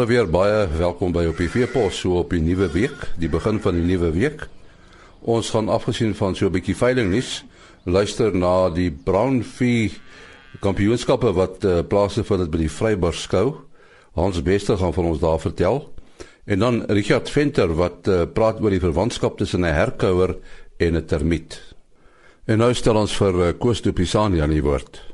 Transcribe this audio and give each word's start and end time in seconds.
Goeiemôre 0.00 0.24
weer 0.24 0.32
baie 0.32 0.60
welkom 0.78 1.10
by 1.12 1.26
op 1.28 1.36
die 1.36 1.48
Veepos 1.52 1.98
so 2.00 2.22
op 2.22 2.30
die 2.32 2.40
nuwe 2.40 2.70
week, 2.72 3.02
die 3.20 3.28
begin 3.28 3.58
van 3.60 3.74
die 3.76 3.84
nuwe 3.84 4.08
week. 4.14 4.46
Ons 5.28 5.50
gaan 5.52 5.68
afgesien 5.68 6.14
van 6.16 6.32
so 6.34 6.46
'n 6.46 6.52
bietjie 6.52 6.76
veiling 6.76 7.10
nuus, 7.12 7.44
luister 7.84 8.32
na 8.32 8.70
die 8.70 8.88
Brown 8.90 9.42
Fee 9.42 9.92
kampioenskappe 10.60 11.34
wat 11.36 11.64
uh, 11.64 11.82
plaasgevind 11.84 12.40
het 12.40 12.50
by 12.50 12.58
die 12.58 12.70
Vryburg 12.70 13.14
skou. 13.14 13.54
Hans 14.16 14.42
Bester 14.42 14.78
gaan 14.78 14.96
vir 14.96 15.04
ons 15.04 15.20
daar 15.20 15.38
vertel. 15.38 15.92
En 16.46 16.58
dan 16.58 16.84
Richard 16.88 17.28
Venter 17.28 17.68
wat 17.74 18.08
uh, 18.08 18.24
praat 18.24 18.60
oor 18.62 18.70
die 18.70 18.80
verwantskap 18.80 19.36
tussen 19.36 19.60
'n 19.60 19.74
herkouer 19.74 20.36
en 20.78 20.96
'n 20.96 21.04
termiet. 21.04 21.60
En 22.46 22.58
nou 22.58 22.72
stel 22.74 22.96
ons 22.96 23.16
vir 23.16 23.34
uh, 23.34 23.52
Koos 23.58 23.82
de 23.82 23.92
Pisani 23.92 24.40
aan 24.40 24.50
die 24.50 24.62
woord. 24.62 25.12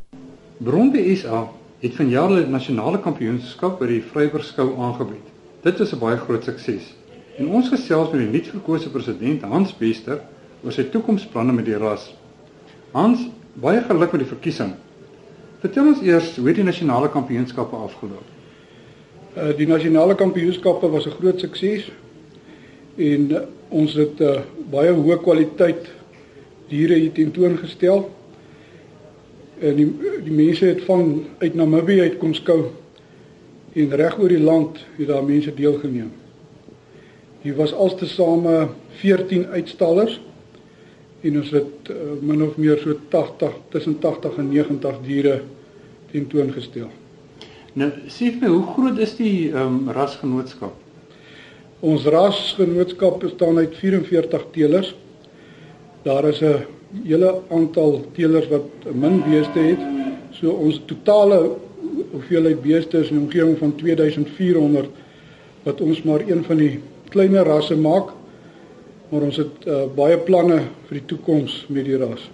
Bronde 0.58 1.16
SA 1.16 1.50
het 1.80 1.94
vanjaar 1.94 2.30
hulle 2.30 2.46
nasionale 2.48 3.00
kampioenskap 3.04 3.80
by 3.80 3.88
die 3.90 4.02
Vryverskou 4.02 4.70
aangebied. 4.80 5.26
Dit 5.62 5.78
was 5.78 5.92
'n 5.92 5.98
baie 5.98 6.16
groot 6.16 6.44
sukses. 6.44 6.94
En 7.36 7.48
ons 7.48 7.68
gesels 7.68 8.10
met 8.10 8.20
die 8.20 8.30
nuutverkose 8.30 8.90
president 8.90 9.42
Hans 9.42 9.76
Bester 9.76 10.20
oor 10.64 10.72
sy 10.72 10.84
toekomsplanne 10.84 11.52
met 11.52 11.64
die 11.64 11.76
ras. 11.76 12.14
Hans, 12.92 13.28
baie 13.54 13.82
geluk 13.82 14.12
met 14.12 14.20
die 14.20 14.28
verkiesing. 14.28 14.72
Vertel 15.60 15.86
ons 15.86 16.00
eers 16.00 16.36
hoe 16.36 16.52
die 16.52 16.64
nasionale 16.64 17.08
kampioenskappe 17.08 17.76
afgeloop. 17.76 18.24
Uh 19.36 19.56
die 19.56 19.66
nasionale 19.66 20.14
kampioenskappe 20.14 20.88
was 20.88 21.06
'n 21.06 21.16
groot 21.20 21.40
sukses 21.40 21.90
en 22.96 23.30
uh, 23.30 23.40
ons 23.68 23.94
het 23.94 24.20
uh, 24.20 24.40
baie 24.70 24.92
hoë 24.92 25.18
kwaliteit 25.22 25.90
diere 26.68 26.94
hier 26.94 27.12
tentoongestel 27.12 28.10
en 29.60 29.76
die 29.78 29.88
die 30.26 30.34
mense 30.34 30.64
het 30.66 30.82
van 30.84 31.24
uit 31.38 31.54
Namibië 31.54 32.00
uit 32.00 32.18
kom 32.18 32.34
skou 32.34 32.60
en 33.76 33.96
reg 34.00 34.18
oor 34.18 34.32
die 34.32 34.42
land 34.42 34.80
het 34.96 35.08
daar 35.08 35.24
mense 35.24 35.52
deelgeneem. 35.54 36.12
Hier 37.42 37.56
was 37.56 37.72
alstesame 37.72 38.68
14 39.00 39.46
uitstallers 39.46 40.20
en 41.22 41.38
ons 41.40 41.50
het 41.54 41.90
uh, 41.90 42.16
min 42.20 42.42
of 42.42 42.56
meer 42.60 42.80
so 42.82 42.96
80 43.12 43.52
tussen 43.74 43.98
80 43.98 44.38
en 44.42 44.48
90 44.52 45.00
diere 45.06 45.36
tentoongestel. 46.12 46.88
Nou, 47.76 47.90
sê 48.08 48.30
vir 48.32 48.46
my, 48.46 48.50
hoe 48.52 48.66
groot 48.72 49.00
is 49.04 49.16
die 49.18 49.50
um, 49.52 49.90
rasgenootskap? 49.92 50.72
Ons 51.84 52.06
rasgenootskap 52.08 53.20
bestaan 53.20 53.60
uit 53.60 53.74
44 53.76 54.46
teelers. 54.54 54.94
Daar 56.06 56.24
is 56.28 56.40
'n 56.40 56.64
hele 57.04 57.42
aantal 57.50 58.04
teelers 58.12 58.48
wat 58.48 58.92
min 58.94 59.22
beeste 59.26 59.58
het. 59.58 59.80
So 60.30 60.50
ons 60.50 60.80
totale 60.86 61.56
hoeveelheid 62.12 62.62
beeste 62.62 62.98
is 62.98 63.10
in 63.10 63.24
omgewing 63.24 63.58
van 63.58 63.74
2400 63.74 64.88
wat 65.66 65.80
ons 65.80 66.02
maar 66.02 66.22
een 66.26 66.44
van 66.44 66.56
die 66.56 66.80
kleiner 67.08 67.46
rasse 67.46 67.76
maak. 67.76 68.12
Maar 69.08 69.22
ons 69.28 69.36
het 69.38 69.66
uh, 69.66 69.84
baie 69.94 70.18
planne 70.18 70.60
vir 70.88 70.98
die 70.98 71.06
toekoms 71.14 71.64
met 71.70 71.86
die 71.86 71.98
ras. 71.98 72.30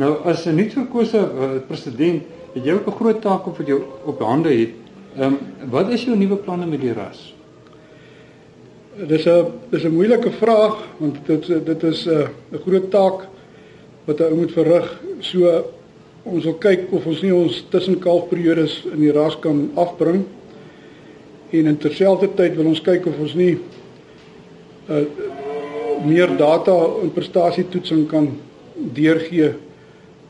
Nou 0.00 0.14
as 0.24 0.46
'n 0.46 0.54
nuutverkose 0.54 1.18
uh, 1.18 1.48
president, 1.68 2.22
het 2.54 2.64
jy 2.64 2.72
ook 2.72 2.86
'n 2.86 2.98
groot 3.00 3.20
taak 3.20 3.46
op 3.46 3.58
wat 3.58 3.66
jy 3.66 3.76
op 4.04 4.20
hande 4.20 4.48
het. 4.48 4.72
Ehm 5.16 5.34
um, 5.34 5.38
wat 5.70 5.90
is 5.90 6.04
jou 6.04 6.16
nuwe 6.16 6.36
planne 6.36 6.66
met 6.66 6.80
die 6.80 6.92
ras? 6.92 7.34
Dis 9.06 9.26
'n 9.26 9.44
dis 9.70 9.84
'n 9.84 9.92
moeilike 9.92 10.30
vraag 10.30 10.76
want 10.98 11.16
dit 11.26 11.46
dit 11.66 11.82
is 11.82 12.06
'n 12.06 12.10
uh, 12.10 12.28
'n 12.52 12.62
groot 12.64 12.90
taak 12.90 13.28
wat 14.08 14.22
hy 14.24 14.32
moet 14.32 14.54
verrig. 14.56 14.88
So 15.20 15.52
ons 16.28 16.44
wil 16.48 16.56
kyk 16.60 16.88
of 16.96 17.06
ons 17.08 17.20
nie 17.24 17.32
ons 17.34 17.60
tussenkalfperiodes 17.72 18.80
in 18.92 19.02
die 19.04 19.12
ras 19.14 19.36
kan 19.44 19.66
afbring. 19.80 20.24
En 21.52 21.70
in 21.70 21.78
terselfdertyd 21.80 22.56
wil 22.58 22.72
ons 22.72 22.84
kyk 22.84 23.08
of 23.10 23.20
ons 23.20 23.36
nie 23.38 23.56
uh 24.88 25.04
meer 25.98 26.30
data 26.38 26.74
en 27.02 27.08
prestasietoetsing 27.10 28.04
kan 28.06 28.28
deurgee 28.94 29.48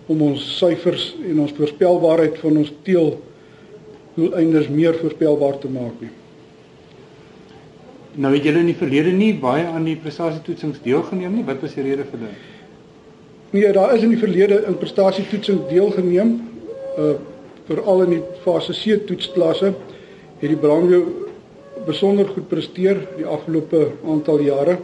om 0.09 0.23
ons 0.31 0.47
syfers 0.57 1.11
en 1.21 1.43
ons 1.45 1.53
voorspelbaarheid 1.53 2.39
van 2.41 2.57
ons 2.63 2.71
teel 2.87 3.11
hoe 4.15 4.31
einders 4.41 4.71
meer 4.73 4.97
voorspelbaar 4.97 5.59
te 5.61 5.69
maak 5.69 6.01
nie. 6.01 6.11
Nou 8.17 8.33
het 8.33 8.49
julle 8.49 8.65
in 8.65 8.73
die 8.73 8.79
verlede 8.81 9.13
nie 9.13 9.35
baie 9.37 9.67
aan 9.69 9.85
die 9.87 9.99
prestasietoetsings 10.01 10.81
deelgeneem 10.89 11.37
nie. 11.37 11.45
Wat 11.47 11.61
was 11.63 11.77
die 11.77 11.85
rede 11.85 12.09
vir 12.09 12.25
dit? 12.25 12.58
Nee, 13.51 13.73
daar 13.73 13.95
is 13.95 14.03
in 14.03 14.13
die 14.13 14.21
verlede 14.21 14.63
in 14.67 14.79
prestasietoetsing 14.79 15.67
deelgeneem. 15.69 16.37
Uh 16.99 17.17
veral 17.69 18.03
in 18.07 18.15
die 18.15 18.23
fase 18.41 18.73
C 18.73 18.95
toetsklasse 19.07 19.75
het 20.41 20.49
die 20.49 20.57
Brandweer 20.57 21.03
besonder 21.85 22.29
goed 22.33 22.47
presteer 22.49 23.03
die 23.19 23.27
afgelope 23.29 23.91
aantal 24.09 24.41
jare. 24.41 24.79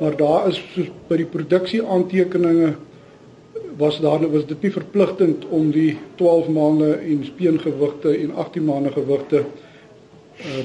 Maar 0.00 0.16
daar 0.16 0.48
is 0.50 0.60
soos 0.74 0.90
by 1.08 1.16
die 1.22 1.28
produksie 1.28 1.80
aantekeninge 1.80 2.74
was 3.80 4.00
daar 4.04 4.26
was 4.28 4.44
dit 4.46 4.62
nie 4.62 4.72
verpligtend 4.72 5.46
om 5.48 5.70
die 5.72 5.96
12 6.20 6.48
maande 6.52 6.94
en 6.98 7.24
speengewigte 7.24 8.12
en 8.12 8.34
18 8.44 8.64
maande 8.64 8.92
gewigte 8.96 9.44
uh 10.44 10.64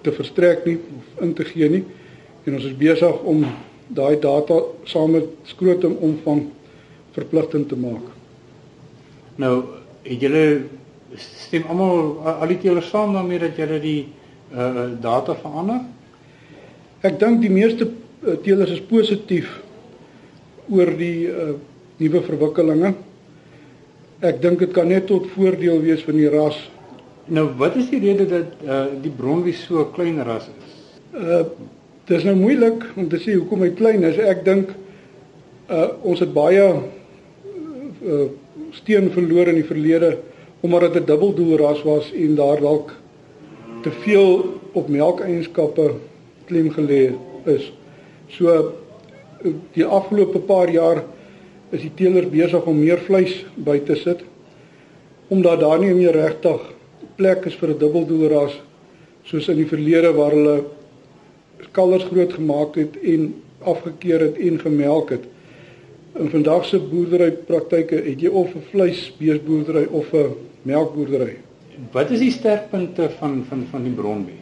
te 0.00 0.12
verstrek 0.14 0.64
nie 0.64 0.76
of 0.96 1.22
in 1.24 1.32
te 1.34 1.44
gee 1.44 1.68
nie. 1.68 1.84
En 2.44 2.54
ons 2.54 2.64
is 2.64 2.76
besig 2.76 3.24
om 3.26 3.42
daai 3.88 4.18
data 4.20 4.60
saam 4.84 5.14
met 5.16 5.28
skrotum 5.48 5.96
omvang 6.04 6.46
verpligtend 7.16 7.68
te 7.68 7.76
maak. 7.76 8.04
Nou, 9.38 9.54
het 10.04 10.20
julle 10.20 10.44
stem 11.16 11.64
almal 11.70 12.18
al 12.28 12.52
die 12.52 12.58
teelers 12.62 12.90
saam 12.92 13.14
daarmee 13.16 13.40
dat 13.46 13.56
julle 13.56 13.80
die 13.80 14.00
uh 14.52 14.88
data 15.00 15.36
verander? 15.36 15.82
Ek 17.04 17.18
dink 17.20 17.42
die 17.42 17.52
meeste 17.52 17.86
uh, 17.88 18.36
teelers 18.42 18.72
is 18.76 18.84
positief 18.88 19.50
oor 20.68 20.92
die 20.98 21.28
uh 21.28 21.54
nuwe 21.98 22.22
verwikkelinge. 22.22 22.94
Ek 24.22 24.40
dink 24.42 24.60
dit 24.62 24.72
kan 24.74 24.88
net 24.90 25.08
tot 25.10 25.26
voordeel 25.34 25.80
wees 25.82 26.04
van 26.06 26.18
die 26.18 26.28
ras. 26.30 26.58
Nou, 27.28 27.48
wat 27.60 27.76
is 27.76 27.90
die 27.90 28.00
rede 28.02 28.26
dat 28.28 28.62
uh 28.66 28.84
die 29.02 29.12
bronwie 29.14 29.56
so 29.56 29.88
klein 29.94 30.20
ras 30.24 30.48
is? 30.52 30.78
Uh 31.14 31.42
Dit 32.08 32.22
is 32.22 32.24
nou 32.24 32.38
moeilik 32.40 32.86
om 32.96 33.04
te 33.12 33.18
sê 33.20 33.34
hoekom 33.36 33.66
hy 33.66 33.74
klein 33.76 34.04
is. 34.08 34.16
Ek 34.16 34.40
dink 34.46 34.70
uh 35.68 35.88
ons 36.08 36.22
het 36.24 36.30
baie 36.32 36.64
uh 36.64 38.22
steen 38.72 39.10
verloor 39.12 39.50
in 39.52 39.58
die 39.60 39.66
verlede 39.68 40.14
omdat 40.64 40.94
dit 40.94 41.02
'n 41.02 41.06
dubbeldoelras 41.10 41.82
was 41.84 42.08
en 42.12 42.34
daar 42.34 42.60
dalk 42.60 42.94
te 43.82 43.90
veel 43.90 44.56
op 44.72 44.88
melkeienskappe 44.88 45.90
klem 46.46 46.70
gelê 46.72 47.12
is. 47.44 47.72
So 48.28 48.72
die 49.76 49.84
afgelope 49.84 50.38
paar 50.38 50.72
jaar 50.72 51.04
is 51.70 51.84
die 51.84 51.92
teelers 51.94 52.32
besig 52.32 52.64
om 52.64 52.80
meer 52.80 53.04
vleis 53.04 53.44
by 53.54 53.78
te 53.84 53.96
sit 53.96 54.24
omdat 55.28 55.60
daar 55.60 55.78
nie 55.78 55.92
meer 55.94 56.16
regtig 56.16 56.72
plek 57.16 57.44
is 57.44 57.54
vir 57.54 57.68
'n 57.68 57.78
dubbeldoelras 57.78 58.60
soos 59.24 59.48
in 59.48 59.56
die 59.56 59.68
verlede 59.68 60.12
waar 60.16 60.32
hulle 60.32 60.77
kalvers 61.70 62.04
groot 62.04 62.32
gemaak 62.32 62.74
het 62.74 62.96
en 63.00 63.34
afgekeur 63.58 64.20
het 64.20 64.36
en 64.36 64.60
gemelk 64.60 65.10
het. 65.10 65.24
In 66.18 66.30
vandag 66.30 66.64
se 66.64 66.78
boerderypraktyke 66.78 67.94
het 67.94 68.20
jy 68.20 68.28
of 68.28 68.54
'n 68.54 68.64
vleisbeesboerdery 68.70 69.86
of 69.90 70.12
'n 70.12 70.34
melkboerdery. 70.62 71.36
Wat 71.92 72.10
is 72.10 72.18
die 72.18 72.30
sterkpunte 72.30 73.10
van 73.18 73.44
van 73.48 73.66
van 73.70 73.82
die 73.82 73.92
bronbee? 73.92 74.34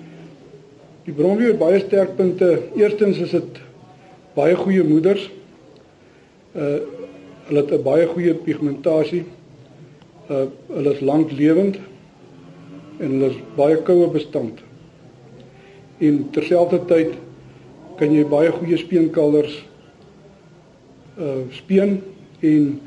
Die 1.05 1.15
bronbee 1.15 1.47
het 1.47 1.59
baie 1.59 1.79
sterkpunte. 1.79 2.63
Eerstens 2.77 3.19
is 3.19 3.31
dit 3.31 3.61
baie 4.35 4.55
goeie 4.55 4.85
moeders. 4.85 5.31
Uh 6.57 6.77
hulle 7.47 7.61
het 7.61 7.71
'n 7.71 7.83
baie 7.83 8.07
goeie 8.07 8.35
pigmentasie. 8.35 9.25
Uh 10.31 10.47
hulle 10.67 10.93
is 10.93 11.01
lanklewend 11.01 11.77
en 12.99 13.11
hulle 13.11 13.29
is 13.31 13.37
baie 13.55 13.77
koue 13.83 14.09
bestand 14.11 14.66
en 15.99 16.29
terselfdertyd 16.33 17.15
kan 17.97 18.13
jy 18.13 18.25
baie 18.29 18.53
goeie 18.53 18.77
speenkalvers 18.77 19.65
uh 21.17 21.47
speen 21.57 22.01
en 22.45 22.81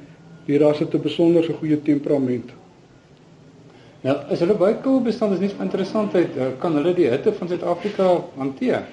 die 0.46 0.58
ras 0.62 0.80
het 0.80 0.94
'n 0.94 1.02
besonderse 1.02 1.54
goeie 1.54 1.78
temperament. 1.82 2.52
Nou, 4.02 4.16
as 4.30 4.40
hulle 4.40 4.54
baie 4.54 4.76
koue 4.82 5.02
bestand 5.02 5.34
is 5.34 5.40
nie 5.40 5.50
van 5.50 5.66
interessantheid, 5.66 6.30
kan 6.60 6.74
hulle 6.74 6.94
die 6.94 7.10
hitte 7.10 7.34
van 7.34 7.48
Suid-Afrika 7.48 8.24
hanteer. 8.38 8.86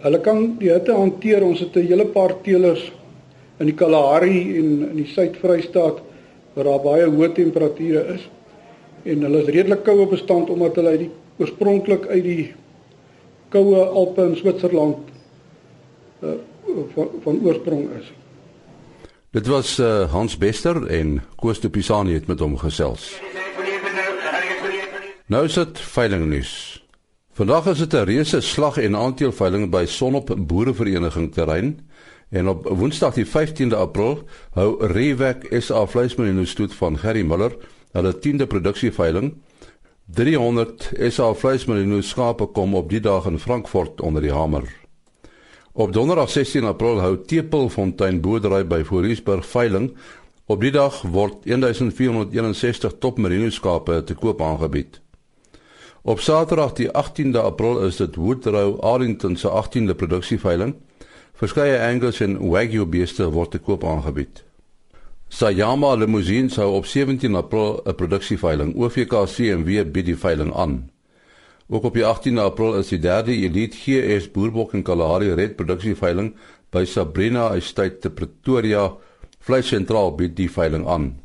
Hulle 0.00 0.20
kan 0.20 0.56
die 0.58 0.70
hitte 0.72 0.92
hanteer. 0.92 1.44
Ons 1.44 1.60
het 1.60 1.76
'n 1.76 1.86
hele 1.86 2.06
paar 2.06 2.40
teelers 2.42 2.92
in 3.58 3.66
die 3.66 3.74
Kalahari 3.74 4.58
en 4.58 4.90
in 4.90 4.96
die 4.96 5.06
Suid-Vrystaat 5.06 6.00
waar 6.54 6.64
daar 6.64 6.82
baie 6.84 7.06
hoë 7.06 7.32
temperature 7.34 8.14
is 8.14 8.28
en 9.04 9.22
hulle 9.22 9.42
is 9.42 9.52
redelik 9.52 9.84
koue 9.84 10.06
bestand 10.10 10.50
omdat 10.50 10.76
hulle 10.76 10.94
uit 10.96 11.02
die 11.04 11.10
oorspronklik 11.38 12.06
uit 12.06 12.24
die 12.24 12.54
koue 13.48 13.84
Alpe 13.84 14.24
in 14.24 14.36
Switserland 14.36 14.96
uh, 16.20 16.30
van 16.94 17.08
van 17.22 17.40
oorsprong 17.44 17.88
is. 17.98 18.12
Dit 19.30 19.46
was 19.46 19.78
uh, 19.78 20.10
Hans 20.10 20.36
Bester 20.38 20.86
en 20.86 21.22
Koos 21.36 21.60
de 21.60 21.70
Pisani 21.70 22.14
het 22.14 22.26
met 22.26 22.40
hom 22.40 22.56
gesels. 22.58 23.20
Nou 25.26 25.44
is 25.44 25.54
dit 25.54 25.78
veiling 25.78 26.26
nuus. 26.30 26.52
Vandag 27.36 27.66
is 27.66 27.78
dit 27.78 27.92
'n 27.92 28.04
reuse 28.04 28.40
slag 28.40 28.78
en 28.78 28.96
aanteelveiling 28.96 29.70
by 29.70 29.84
Sonop 29.86 30.34
Boerevereniging 30.38 31.32
terrein 31.32 31.88
en 32.28 32.48
op 32.48 32.68
Woensdag 32.68 33.14
die 33.14 33.26
15de 33.26 33.76
April 33.76 34.22
hou 34.50 34.86
Rewek 34.86 35.46
SA 35.60 35.86
vleismilie 35.86 36.46
stoet 36.46 36.74
van 36.74 36.98
Gerry 36.98 37.22
Miller 37.22 37.56
hulle 37.92 38.14
10de 38.14 38.46
produksieveiling. 38.46 39.34
300 40.14 40.92
SA 41.10 41.32
vleismilie 41.34 42.02
skape 42.06 42.46
kom 42.54 42.76
op 42.78 42.90
die 42.90 43.00
dag 43.02 43.24
in 43.26 43.40
Frankfurt 43.42 44.00
onder 44.00 44.22
die 44.22 44.30
hamer. 44.30 44.68
Op 45.72 45.92
Donderdag 45.92 46.30
16 46.30 46.64
April 46.64 47.00
hou 47.02 47.16
Tepelfontein 47.26 48.20
Boerdery 48.22 48.62
by 48.66 48.84
Voorriesburg 48.86 49.46
veiling. 49.50 49.90
Op 50.46 50.62
die 50.62 50.70
dag 50.70 51.00
word 51.02 51.42
1461 51.42 52.94
top 53.02 53.18
merino 53.18 53.50
skape 53.50 54.04
te 54.06 54.14
koop 54.14 54.42
aangebied. 54.42 55.00
Op 56.02 56.22
Saterdag 56.22 56.78
die 56.78 56.88
18de 56.88 57.42
April 57.42 57.82
is 57.88 57.98
dit 57.98 58.14
Woodrow 58.14 58.78
Arlington 58.80 59.36
se 59.36 59.50
18de 59.50 59.98
produksieveiling. 59.98 60.76
Verskeie 61.34 61.82
Angus 61.82 62.20
en 62.20 62.38
Wagyu 62.38 62.86
beeste 62.86 63.26
word 63.30 63.50
te 63.50 63.58
koop 63.58 63.84
aangebied. 63.84 64.44
Sayama 65.28 65.94
Limousine 65.94 66.48
sou 66.48 66.76
op 66.76 66.86
17 66.86 67.34
April 67.34 67.80
'n 67.84 67.94
produksieveiling 67.94 68.76
OVK 68.76 69.26
CMW 69.26 69.84
bied 69.90 70.06
die 70.06 70.16
veiling 70.16 70.54
aan. 70.54 70.90
Ook 71.68 71.84
op 71.84 71.94
die 71.94 72.04
18de 72.04 72.40
April 72.40 72.74
is 72.74 72.88
die 72.88 72.98
derde 72.98 73.32
Elite 73.32 73.76
GS 73.76 74.30
Boerbok 74.30 74.72
en 74.72 74.82
Kalahari 74.82 75.34
Red 75.34 75.56
produksieveiling 75.56 76.36
by 76.70 76.84
Sabrina 76.84 77.54
Estate 77.54 77.98
te 77.98 78.10
Pretoria 78.10 78.96
Vleis 79.38 79.66
Sentraal 79.68 80.14
bied 80.14 80.36
die 80.36 80.50
veiling 80.50 80.86
aan. 80.86 81.20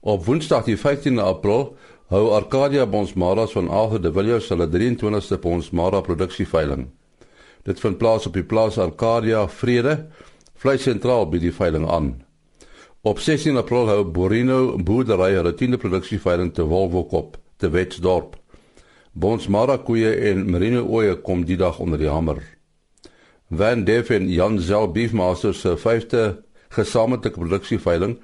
Op 0.00 0.24
Woensdag 0.24 0.64
die 0.64 0.78
15de 0.78 1.22
April 1.22 1.76
hou 2.06 2.30
Arcadia 2.30 2.86
Bonsmara 2.86 3.46
van 3.46 3.68
Arthur 3.68 4.00
de 4.00 4.12
Villiers 4.12 4.48
hulle 4.48 4.68
23ste 4.68 5.40
Bonsmara 5.40 6.00
produksieveiling. 6.00 6.86
Dit 7.62 7.80
vind 7.80 7.98
plaas 7.98 8.26
op 8.26 8.32
die 8.32 8.44
plaas 8.44 8.78
Arcadia 8.78 9.48
Vrede, 9.48 10.06
Vleis 10.54 10.82
Sentraal 10.82 11.26
by 11.28 11.38
die 11.38 11.52
veiling 11.52 11.90
aan. 11.90 12.23
Op 13.04 13.18
16 13.18 13.56
April 13.60 13.88
hou 13.88 14.04
Borino 14.08 14.78
Boerdery 14.80 15.34
hulle 15.36 15.50
10de 15.52 15.76
produksieveiling 15.76 16.54
te 16.56 16.64
Wolwokop, 16.64 17.34
te 17.60 17.68
Wetsdorp. 17.68 18.38
Bonsmara 19.12 19.74
koeie 19.76 20.08
en 20.30 20.46
merino 20.48 20.86
oeye 20.88 21.18
kom 21.20 21.42
die 21.44 21.58
dag 21.60 21.82
onder 21.84 22.00
die 22.00 22.08
hamer. 22.08 22.38
Van 23.52 23.82
Def 23.84 24.08
en 24.08 24.30
Jan 24.32 24.56
Zel 24.56 24.88
Beefmasters 24.94 25.60
se 25.60 25.74
5de 25.82 26.22
gesamentlike 26.72 27.36
produksieveiling 27.42 28.14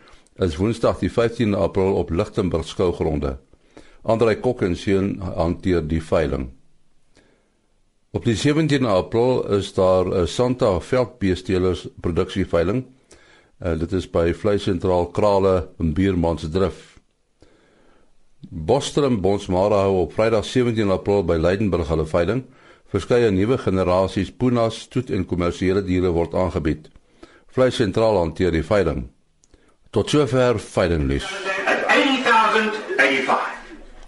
is 0.41 0.57
Woensdag 0.57 1.03
die 1.03 1.11
15de 1.13 1.61
April 1.61 1.99
op 2.01 2.09
Lichtenburg 2.11 2.65
skougronde. 2.65 3.35
Andrei 4.01 4.39
Kok 4.41 4.63
en 4.65 4.79
seun 4.81 5.19
hanteer 5.21 5.85
die 5.85 6.01
veiling. 6.01 6.47
Op 8.17 8.25
die 8.25 8.39
17de 8.47 8.89
April 8.89 9.45
is 9.59 9.75
daar 9.77 10.09
'n 10.09 10.27
Santa 10.27 10.81
veldbeestelers 10.81 11.87
produksieveiling. 12.01 12.87
Uh, 13.61 13.75
dit 13.77 13.93
is 13.93 14.07
by 14.09 14.31
Vleisentraal 14.33 15.11
Krale 15.13 15.69
in 15.79 15.93
Biermansdrift. 15.93 16.97
Bostrom 18.49 19.21
Bonsmara 19.21 19.83
hou 19.85 19.99
op 20.07 20.15
Vrydag 20.17 20.47
17 20.49 20.91
April 20.91 21.27
by 21.29 21.37
Leidenburg 21.37 21.91
hulle 21.93 22.07
veiling. 22.09 22.41
Verskeie 22.91 23.29
nuwe 23.31 23.59
generasies 23.61 24.33
punas, 24.33 24.81
stoet 24.89 25.13
en 25.13 25.27
kommersiële 25.29 25.85
diere 25.85 26.11
word 26.17 26.35
aangebied. 26.35 26.89
Vleisentraal 27.53 28.17
hanteer 28.17 28.57
die 28.57 28.65
veiling. 28.65 29.05
Tot 29.93 30.09
sover 30.11 30.59
veilinglys. 30.59 31.29
8085 31.93 33.61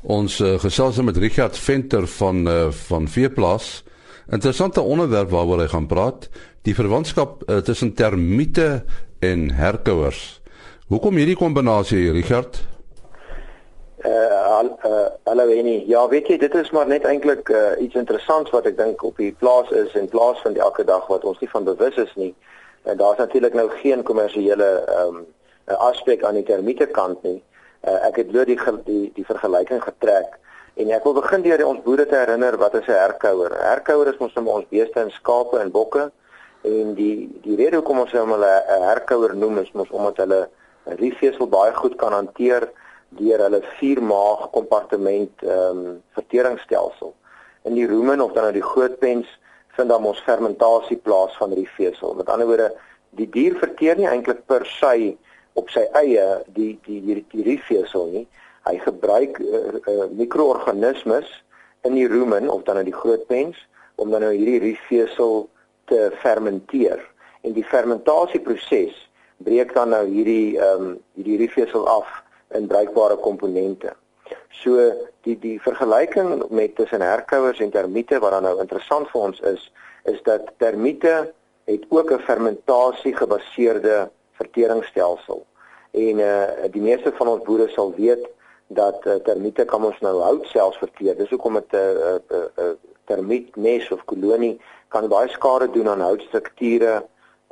Ons 0.03 0.41
uh, 0.41 0.57
gesels 0.59 0.97
met 1.05 1.17
Richard 1.17 1.59
Venter 1.59 2.09
van 2.17 2.49
uh, 2.49 2.71
van 2.89 3.09
Veeplaas. 3.09 3.83
Interessante 4.33 4.81
onderwerp 4.81 5.29
waaroor 5.31 5.61
hy 5.61 5.67
gaan 5.69 5.87
praat, 5.87 6.31
die 6.65 6.73
verwantskap 6.73 7.43
uh, 7.45 7.59
tussen 7.61 7.91
termiete 7.95 8.85
en 9.21 9.51
herkouers. 9.53 10.41
Hoekom 10.89 11.19
hierdie 11.21 11.37
kombinasie, 11.37 12.07
Richard? 12.17 12.63
Uh 14.01 14.41
hallo 15.29 15.45
uh, 15.45 15.59
Enie. 15.59 15.85
Ja, 15.87 16.07
weet 16.09 16.33
jy, 16.33 16.39
dit 16.41 16.55
is 16.55 16.71
maar 16.73 16.89
net 16.89 17.05
eintlik 17.05 17.53
uh, 17.53 17.77
iets 17.85 17.99
interessants 18.01 18.51
wat 18.57 18.71
ek 18.71 18.79
dink 18.81 19.05
op 19.05 19.21
die 19.21 19.35
plaas 19.37 19.69
is 19.83 19.93
en 20.01 20.09
plaas 20.09 20.41
van 20.47 20.57
elke 20.57 20.87
dag 20.89 21.05
wat 21.13 21.29
ons 21.29 21.41
nie 21.45 21.53
van 21.53 21.69
bewus 21.69 22.01
is 22.01 22.17
nie. 22.17 22.33
En 22.89 22.97
daar's 22.97 23.21
natuurlik 23.21 23.55
nou 23.55 23.69
geen 23.83 24.01
kommersiële 24.03 24.71
ehm 24.81 25.21
um, 25.21 25.25
aspek 25.77 26.25
aan 26.25 26.41
die 26.41 26.49
termiete 26.49 26.89
kant 26.89 27.21
nie. 27.23 27.43
Uh, 27.85 28.01
ek 28.09 28.25
het 28.25 28.33
lood 28.33 28.49
die 28.49 28.59
die 28.89 29.11
die 29.21 29.29
vergelyking 29.29 29.85
getrek 29.85 30.41
en 30.75 30.91
ek 30.91 31.05
wil 31.05 31.15
begin 31.21 31.43
deur 31.43 31.67
ons 31.67 31.83
boere 31.85 32.07
te 32.07 32.17
herinner 32.17 32.57
wat 32.57 32.75
is 32.75 32.89
'n 32.89 32.99
herkouer. 33.05 33.53
Herkouer 33.61 34.09
is 34.09 34.19
mos 34.19 34.35
nou 34.35 34.47
ons 34.47 34.69
beeste 34.69 35.01
en 35.01 35.11
skape 35.11 35.59
en 35.59 35.71
bokke 35.71 36.11
en 36.63 36.95
die 36.95 37.29
die 37.43 37.57
rede 37.57 37.77
hoekom 37.77 38.01
ons 38.01 38.13
hom 38.13 38.33
'n 38.33 38.45
herkouer 38.91 39.35
noem 39.37 39.59
is 39.59 39.73
mos 39.73 39.91
omdat 39.91 40.17
hulle 40.17 40.49
riefvesel 40.85 41.47
baie 41.47 41.75
goed 41.75 41.97
kan 41.97 42.13
hanteer 42.13 42.71
deur 43.09 43.39
hulle 43.39 43.63
viermaag 43.79 44.51
kompartement 44.51 45.43
ehm 45.43 45.79
um, 45.79 46.03
verteringsstelsel. 46.17 47.15
In 47.65 47.75
die 47.75 47.87
rumen 47.87 48.21
of 48.21 48.33
dan 48.33 48.43
nou 48.43 48.53
die 48.53 48.71
groot 48.73 48.99
pens 48.99 49.27
vind 49.77 49.89
dan 49.89 50.05
ons 50.05 50.21
fermentasie 50.27 50.97
plaas 50.97 51.37
van 51.37 51.53
riefvesel. 51.53 52.15
Met 52.15 52.29
ander 52.29 52.47
woorde, 52.47 52.73
die 53.11 53.29
dier 53.29 53.57
verteer 53.61 53.97
nie 53.97 54.09
eintlik 54.09 54.47
per 54.47 54.67
se 54.67 55.17
op 55.53 55.71
sy 55.71 55.85
eie 55.93 56.43
die 56.47 56.79
die 56.87 57.01
die 57.05 57.25
die 57.31 57.45
riefvesel 57.47 58.09
nie. 58.13 58.27
Hy 58.63 58.79
gebruik 58.79 59.39
uh, 59.39 59.61
uh, 59.87 60.05
mikroorganismes 60.11 61.31
in 61.83 61.95
die 61.95 62.09
rumen 62.09 62.49
of 62.49 62.63
dan 62.63 62.79
in 62.79 62.85
die 62.91 63.01
groot 63.01 63.27
pens 63.27 63.59
om 63.95 64.11
dan 64.11 64.21
nou 64.21 64.33
hierdie 64.35 64.61
riefvesel 64.61 65.49
te 65.91 66.11
fermenteer. 66.23 67.01
En 67.43 67.53
die 67.53 67.65
fermentasieproses 67.67 68.95
breek 69.43 69.75
dan 69.75 69.91
nou 69.95 70.05
hierdie 70.07 70.59
ehm 70.59 70.87
um, 70.87 70.95
hierdie 71.19 71.41
riefvesel 71.43 71.89
af 71.89 72.23
in 72.55 72.67
bruikbare 72.71 73.17
komponente. 73.17 73.95
So 74.63 74.79
die 75.27 75.37
die 75.39 75.59
vergelyking 75.61 76.45
met 76.51 76.77
tussen 76.77 77.03
herkouers 77.03 77.61
en 77.61 77.71
termiete 77.71 78.21
wat 78.23 78.37
dan 78.37 78.47
nou 78.47 78.59
interessant 78.61 79.11
vir 79.11 79.21
ons 79.29 79.41
is, 79.53 79.71
is 80.05 80.21
dat 80.29 80.53
termiete 80.63 81.33
het 81.71 81.85
ook 81.89 82.13
'n 82.13 82.27
fermentasie 82.29 83.17
gebaseerde 83.17 84.11
verteringsstelsel. 84.39 85.47
En 85.91 86.19
uh 86.19 86.71
die 86.71 86.83
meeste 86.83 87.13
van 87.13 87.29
ons 87.29 87.45
boere 87.45 87.69
sal 87.69 87.95
weet 87.97 88.29
dat 88.75 89.07
uh, 89.07 89.15
termiete 89.15 89.65
kan 89.65 89.85
ons 89.85 90.01
nou 90.01 90.21
hout 90.21 90.47
selfs 90.47 90.79
verteer. 90.79 91.17
Dis 91.17 91.31
hoekom 91.31 91.57
'n 91.57 91.65
uh, 91.71 92.17
uh, 92.31 92.49
uh, 92.59 92.73
termiet 93.05 93.57
nes 93.57 93.91
of 93.91 94.05
kolonie 94.05 94.61
kan 94.89 95.09
baie 95.09 95.29
skade 95.29 95.71
doen 95.71 95.89
aan 95.89 96.01
houtstrukture, 96.01 97.03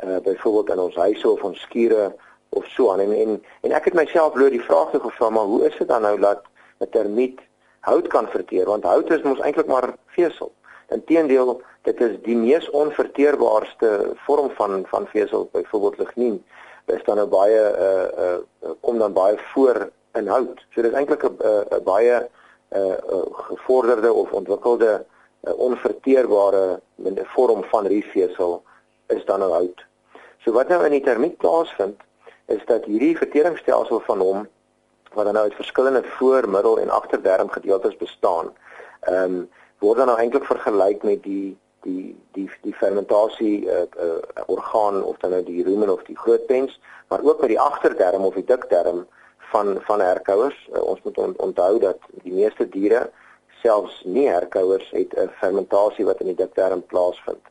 uh 0.05 0.19
byvoorbeeld 0.25 0.71
in 0.71 0.79
ons 0.79 0.97
huise 0.97 1.31
of 1.31 1.43
ons 1.43 1.61
skure 1.61 2.15
of 2.49 2.67
so 2.67 2.93
aan. 2.93 3.01
En 3.01 3.13
en, 3.13 3.43
en 3.61 3.73
ek 3.73 3.85
het 3.85 3.95
myself 3.95 4.35
loop 4.35 4.51
die 4.51 4.65
vraag 4.65 4.91
te 4.91 5.01
gevra, 5.01 5.31
maar 5.31 5.45
hoe 5.45 5.65
is 5.67 5.77
dit 5.77 5.89
dan 5.89 6.03
nou 6.03 6.19
dat 6.21 6.43
'n 6.79 6.89
termiet 6.91 7.41
hout 7.81 8.07
kan 8.07 8.29
verteer? 8.29 8.67
Want 8.67 8.85
hout 8.85 9.11
is 9.11 9.23
mos 9.23 9.41
eintlik 9.41 9.67
maar 9.67 9.95
vesel. 10.07 10.53
Inteendeel, 10.89 11.63
dit 11.83 12.01
is 12.01 12.17
die 12.23 12.37
mees 12.37 12.71
onverteerbaarste 12.71 14.13
vorm 14.27 14.51
van 14.51 14.85
van 14.87 15.07
vesel, 15.07 15.49
byvoorbeeld 15.53 15.99
lignien 15.99 16.45
is 16.91 17.05
dan 17.05 17.17
nou 17.17 17.29
baie 17.31 17.61
uh 17.87 18.09
uh 18.25 18.75
kom 18.81 18.99
dan 18.99 19.13
baie 19.13 19.39
voor 19.53 19.91
in 20.15 20.29
hout. 20.29 20.65
So 20.75 20.83
dis 20.83 20.93
eintlik 20.93 21.25
'n 21.25 21.37
'n 21.71 21.85
baie 21.85 22.29
uh 22.71 22.97
gevorderde 23.51 24.13
of 24.13 24.33
ontwikkelde 24.33 25.05
uh, 25.43 25.59
onverteerbare 25.59 26.81
vorm 27.35 27.65
van 27.65 27.87
riefvesel 27.87 28.63
is 29.07 29.25
dan 29.25 29.39
nou 29.39 29.53
hout. 29.53 29.85
So 30.39 30.53
wat 30.53 30.69
nou 30.69 30.85
in 30.85 30.91
die 30.91 31.03
termiet 31.03 31.37
plaasvind 31.37 32.01
is 32.47 32.63
dat 32.67 32.85
hierdie 32.85 33.17
verteringsstelsel 33.17 34.01
van 34.01 34.19
hom 34.19 34.49
wat 35.13 35.25
dan 35.25 35.35
nou 35.35 35.45
uit 35.45 35.55
verskillende 35.55 36.03
voor, 36.05 36.49
middel 36.49 36.79
en 36.79 36.91
agterderm 36.91 37.51
gedeeltes 37.51 37.97
bestaan, 37.97 38.53
ehm 39.01 39.25
um, 39.25 39.49
word 39.79 39.97
dan 39.97 40.07
nou 40.07 40.19
eintlik 40.19 40.45
vergelyk 40.45 41.03
met 41.03 41.23
die 41.23 41.57
die 41.83 42.17
die 42.33 42.51
die 42.63 42.75
fermentasie 42.75 43.65
uh, 43.65 43.87
uh, 43.97 44.19
orgaan 44.47 45.03
of 45.03 45.17
dan 45.17 45.31
nou 45.31 45.43
die 45.45 45.65
rumen 45.65 45.91
of 45.91 46.03
die 46.03 46.19
grootpens, 46.19 46.81
maar 47.09 47.23
ook 47.23 47.41
met 47.41 47.49
die 47.49 47.61
agterdarm 47.61 48.25
of 48.25 48.35
die 48.35 48.45
dikdarm 48.45 49.07
van 49.53 49.79
van 49.87 50.01
herkouers. 50.01 50.59
Uh, 50.73 50.83
ons 50.83 51.03
moet 51.03 51.19
on, 51.19 51.35
onthou 51.37 51.79
dat 51.79 51.99
die 52.25 52.33
meeste 52.33 52.69
diere 52.69 53.11
selfs 53.63 54.03
nie 54.05 54.29
herkouers 54.29 54.91
het 54.97 55.15
'n 55.17 55.31
fermentasie 55.41 56.05
wat 56.05 56.21
in 56.21 56.33
die 56.33 56.41
dikdarm 56.43 56.83
plaasvind. 56.93 57.45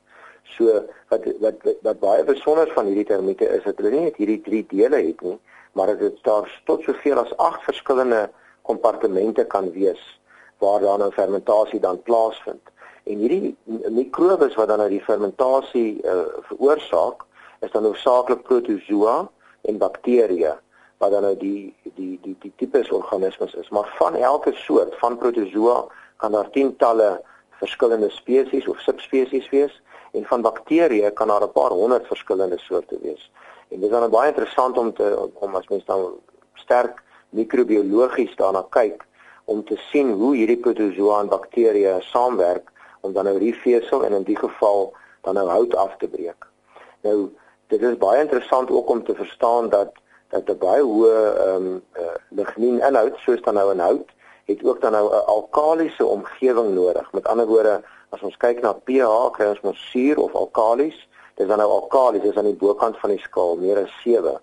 So 0.55 0.83
wat 1.09 1.27
wat 1.39 1.55
wat 1.81 1.99
baie 1.99 2.23
besonder 2.23 2.71
van 2.73 2.85
hierdie 2.85 3.09
termiete 3.13 3.45
is 3.57 3.63
dat 3.63 3.77
hulle 3.77 3.91
nie 3.91 4.07
net 4.07 4.17
hierdie 4.17 4.41
drie 4.41 4.65
dele 4.69 5.01
het 5.07 5.21
nie, 5.21 5.39
maar 5.73 5.97
dit 5.97 6.23
daar 6.23 6.61
tot 6.65 6.83
soveel 6.83 7.19
as 7.19 7.37
8 7.37 7.63
verskillende 7.63 8.29
kompartemente 8.61 9.45
kan 9.45 9.71
wees 9.71 10.19
waar 10.57 10.79
dan 10.79 11.03
'n 11.03 11.11
fermentasie 11.11 11.79
dan 11.79 12.01
plaasvind. 12.01 12.61
En 13.03 13.17
hierdie 13.17 13.55
mikrobes 13.89 14.55
wat 14.55 14.67
dan 14.67 14.77
nou 14.77 14.89
die 14.89 15.03
fermentasie 15.03 16.01
uh, 16.03 16.25
veroorsaak, 16.41 17.23
is 17.59 17.71
dan 17.71 17.83
hoofsaaklik 17.83 18.43
protozoa 18.43 19.29
en 19.61 19.77
bakterieë 19.77 20.57
wat 20.99 21.11
dan 21.11 21.21
nou 21.21 21.35
die 21.37 21.75
die 21.95 22.19
die 22.21 22.35
die 22.39 22.51
tipes 22.55 22.91
organismes 22.91 23.53
is. 23.53 23.69
Maar 23.69 23.87
van 23.97 24.15
elke 24.15 24.53
soort 24.53 24.95
van 24.99 25.17
protozoa 25.17 25.85
kan 26.17 26.31
daar 26.31 26.49
tientalle 26.49 27.21
verskillende 27.59 28.09
spesies 28.09 28.67
of 28.67 28.79
subspesies 28.79 29.49
wees 29.49 29.81
en 30.11 30.25
van 30.25 30.41
bakterieë 30.41 31.11
kan 31.13 31.27
daar 31.27 31.43
'n 31.43 31.51
paar 31.51 31.71
honderd 31.71 32.07
verskillende 32.07 32.57
soorte 32.57 32.97
wees. 33.01 33.31
En 33.69 33.79
dit 33.79 33.91
is 33.91 33.99
dan 33.99 34.09
baie 34.09 34.27
interessant 34.27 34.77
om 34.77 34.93
te 34.93 35.29
om 35.33 35.55
as 35.55 35.67
mens 35.67 35.85
dan 35.85 36.13
sterk 36.53 37.03
microbiologies 37.29 38.35
daarna 38.35 38.65
kyk 38.69 39.05
om 39.45 39.63
te 39.65 39.77
sien 39.77 40.11
hoe 40.11 40.35
hierdie 40.35 40.59
protozoa 40.59 41.19
en 41.19 41.29
bakterieë 41.29 42.01
saamwerk 42.01 42.71
om 43.01 43.13
dan 43.13 43.23
nou 43.23 43.37
hierdie 43.37 43.61
vesel 43.61 44.05
en 44.05 44.13
in 44.13 44.23
die 44.23 44.37
geval 44.37 44.93
dan 45.21 45.33
nou 45.33 45.47
hout 45.47 45.75
af 45.75 45.95
te 45.97 46.07
breek. 46.07 46.47
Nou 47.01 47.29
dit 47.67 47.81
is 47.81 47.97
baie 47.97 48.21
interessant 48.21 48.69
ook 48.69 48.89
om 48.89 49.03
te 49.03 49.15
verstaan 49.15 49.69
dat 49.69 49.91
dat 50.29 50.49
'n 50.49 50.57
baie 50.57 50.83
hoë 50.83 51.13
ehm 51.45 51.65
um, 51.65 51.83
uh, 51.99 52.15
lignien 52.29 52.79
inhoud 52.87 53.17
soos 53.17 53.41
dan 53.41 53.53
nou 53.53 53.71
in 53.71 53.79
hout 53.79 54.09
het 54.49 54.63
ook 54.63 54.81
dan 54.81 54.91
nou 54.91 55.05
'n 55.09 55.25
alkalisiese 55.25 56.05
omgewing 56.05 56.73
nodig. 56.73 57.11
Met 57.11 57.27
ander 57.27 57.47
woorde, 57.47 57.81
as 58.09 58.21
ons 58.21 58.37
kyk 58.37 58.61
na 58.61 58.73
pH, 58.73 59.31
kry 59.31 59.45
ons 59.45 59.61
mos 59.61 59.89
suur 59.91 60.17
of 60.19 60.33
alkalis. 60.33 61.07
Dis 61.33 61.47
dan 61.47 61.57
nou 61.57 61.69
alkalis, 61.71 62.21
dis 62.21 62.37
aan 62.37 62.51
die 62.51 62.61
bokant 62.65 62.99
van 62.99 63.09
die 63.09 63.19
skaal, 63.19 63.55
meer 63.55 63.77
as 63.83 64.01
7. 64.03 64.41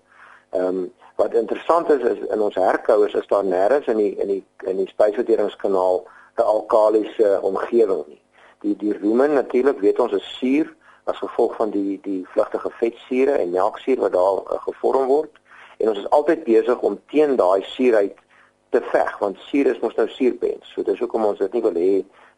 Ehm 0.49 0.65
um, 0.65 0.93
wat 1.15 1.33
interessant 1.33 1.89
is 1.89 2.01
is 2.01 2.19
in 2.29 2.41
ons 2.41 2.55
herkouers 2.55 3.13
is 3.13 3.27
daar 3.27 3.45
nêrens 3.45 3.87
in 3.87 3.97
die 3.97 4.15
in 4.15 4.27
die 4.27 4.45
in 4.57 4.77
die 4.77 4.87
spysverteringskanaal 4.87 6.03
'n 6.35 6.41
alkalisiese 6.41 7.39
omgewing 7.41 8.03
nie. 8.07 8.21
Die 8.59 8.75
die 8.75 8.93
rumen 8.93 9.33
natuurlik 9.33 9.79
weet 9.79 9.99
ons 9.99 10.11
is 10.11 10.37
suur 10.37 10.75
as 11.03 11.17
gevolg 11.17 11.55
van 11.55 11.69
die 11.69 11.99
die 12.01 12.27
vlugtige 12.27 12.69
vetsure 12.69 13.31
en 13.31 13.49
melksuur 13.49 13.99
wat 13.99 14.11
daar 14.11 14.37
uh, 14.37 14.61
gevorm 14.61 15.07
word 15.07 15.29
en 15.77 15.89
ons 15.89 15.99
is 15.99 16.09
altyd 16.09 16.43
besig 16.43 16.81
om 16.81 16.99
teen 17.11 17.35
daai 17.35 17.63
suurheid 17.75 18.17
te 18.69 18.81
veg 18.91 19.19
want 19.19 19.37
suur 19.47 19.69
is 19.71 19.79
mos 19.83 19.95
nou 19.95 20.07
suurpens. 20.11 20.71
So 20.73 20.83
dis 20.83 20.99
hoekom 20.99 21.25
ons 21.25 21.39
dit 21.39 21.53
nie 21.53 21.63
wil 21.65 21.77
hê 21.79 21.91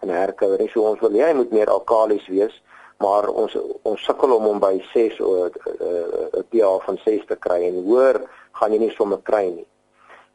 in 0.03 0.13
herkouer 0.13 0.61
nie. 0.61 0.69
So 0.73 0.85
ons 0.89 1.01
wil 1.03 1.15
hê 1.17 1.29
hy 1.29 1.37
moet 1.37 1.55
meer 1.55 1.71
alkalis 1.73 2.27
wees, 2.31 2.53
maar 3.03 3.29
ons 3.31 3.55
ons 3.87 4.05
sukkel 4.05 4.35
om 4.35 4.47
hom 4.49 4.61
by 4.61 4.75
6 4.93 5.19
of 5.25 5.57
'n 5.57 6.45
pH 6.51 6.85
van 6.85 6.99
6 7.05 7.25
te 7.31 7.35
kry 7.35 7.63
en 7.67 7.83
hoër 7.87 8.21
gaan 8.59 8.73
jy 8.73 8.79
nie 8.79 8.95
sommer 8.95 9.21
kry 9.23 9.45
nie. 9.49 9.67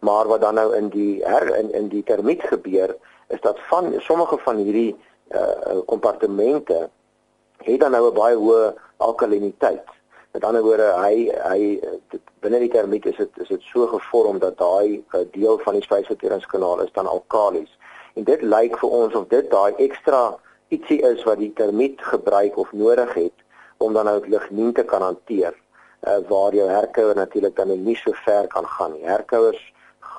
Maar 0.00 0.28
wat 0.28 0.40
dan 0.40 0.54
nou 0.54 0.74
in 0.76 0.88
die 0.88 1.22
her 1.24 1.48
in 1.56 1.70
in 1.72 1.88
die 1.88 2.02
termiet 2.02 2.42
gebeur 2.42 2.96
is 3.28 3.40
dat 3.40 3.60
van 3.70 3.94
sommige 4.00 4.38
van 4.38 4.56
hierdie 4.56 4.96
uh 5.32 5.80
kompartemente 5.86 6.88
het 7.64 7.80
dan 7.80 7.90
nou 7.90 8.10
'n 8.10 8.14
baie 8.14 8.36
hoë 8.36 8.74
alkaliniteit. 8.96 9.88
Met 10.34 10.44
ander 10.44 10.64
woorde, 10.66 10.86
hy 10.98 11.28
hy 11.30 11.58
binne 12.42 12.58
die 12.58 12.70
termiet 12.72 13.04
is 13.06 13.20
dit 13.20 13.36
is 13.42 13.50
dit 13.52 13.66
so 13.70 13.86
gevorm 13.86 14.40
dat 14.42 14.56
daai 14.58 14.96
uh, 15.14 15.20
deel 15.30 15.60
van 15.62 15.76
die 15.78 15.82
spysverteringskanaal 15.84 16.80
is 16.82 16.90
dan 16.96 17.06
alkalis. 17.06 17.68
En 18.18 18.26
dit 18.26 18.42
lyk 18.42 18.74
vir 18.80 18.96
ons 18.96 19.14
of 19.14 19.28
dit 19.30 19.46
daai 19.52 19.78
ekstra 19.84 20.22
ietsie 20.74 20.98
is 21.06 21.22
wat 21.28 21.38
die 21.38 21.52
termiet 21.60 22.02
gebruik 22.02 22.58
of 22.58 22.72
nodig 22.74 23.12
het 23.14 23.44
om 23.78 23.94
dan 23.94 24.10
nou 24.10 24.16
lignien 24.26 24.72
te 24.74 24.82
kan 24.82 25.06
hanteer. 25.06 25.54
Uh, 26.02 26.18
waar 26.32 26.58
jou 26.58 26.66
herkouer 26.66 27.14
natuurlik 27.14 27.54
dan 27.54 27.70
nie 27.84 27.96
so 28.02 28.10
ver 28.24 28.50
kan 28.56 28.66
gaan 28.72 28.96
nie. 28.96 29.06
Herkouers 29.06 29.62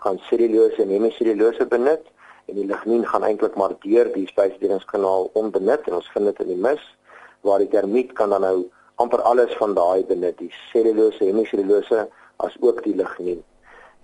gaan 0.06 0.22
selulose 0.30 0.80
en 0.86 0.96
hemiselulose 0.96 1.68
benut 1.76 2.08
en 2.48 2.62
die 2.62 2.70
lignien 2.72 3.04
gaan 3.12 3.28
eintlik 3.28 3.60
maar 3.60 3.76
deur 3.84 4.14
die 4.16 4.30
spysverteringskanaal 4.32 5.28
onbenut 5.44 5.92
en 5.92 6.00
ons 6.00 6.10
vind 6.16 6.32
dit 6.32 6.42
in 6.48 6.54
die 6.56 6.62
mis 6.70 6.90
waar 7.44 7.60
die 7.60 7.74
termiet 7.76 8.16
kan 8.16 8.32
dan 8.32 8.48
nou 8.48 8.58
amper 9.02 9.22
alles 9.22 9.54
van 9.60 9.74
daai 9.76 10.06
benut 10.08 10.38
die 10.40 10.52
selulose 10.72 11.24
hemiselulose 11.24 12.08
as 12.44 12.56
ook 12.60 12.84
die 12.84 12.96
lignien. 12.96 13.44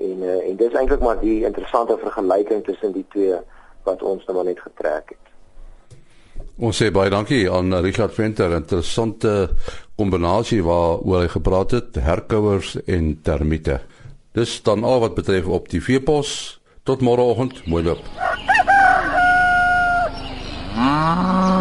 En 0.01 0.23
uh, 0.23 0.37
en 0.49 0.55
dis 0.59 0.73
eintlik 0.73 1.03
maar 1.03 1.19
die 1.19 1.41
interessante 1.45 1.97
vergelyking 2.01 2.63
tussen 2.65 2.95
die 2.95 3.05
twee 3.13 3.39
wat 3.83 4.03
ons 4.03 4.25
nou 4.25 4.37
maar 4.37 4.49
net 4.49 4.61
getrek 4.61 5.13
het. 5.15 5.27
Ons 6.61 6.77
sê 6.81 6.91
baie 6.93 7.09
dankie 7.09 7.45
aan 7.49 7.73
Richard 7.81 8.13
Venter, 8.13 8.53
interessante 8.53 9.49
kombinasie 9.97 10.61
waaroor 10.65 11.23
hy 11.23 11.31
gepraat 11.33 11.77
het, 11.77 11.97
herkouers 12.01 12.75
en 12.85 13.15
termiete. 13.25 13.79
Dis 14.37 14.59
dan 14.63 14.85
al 14.87 15.01
wat 15.03 15.17
betref 15.17 15.47
op 15.47 15.69
die 15.71 15.81
veepos. 15.83 16.59
Tot 16.83 17.03
môreoggend, 17.05 17.65
mooi 17.69 17.83
loop. 17.85 18.05
Ah. 20.75 21.60